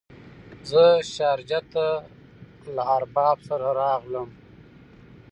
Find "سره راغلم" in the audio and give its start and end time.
3.47-4.29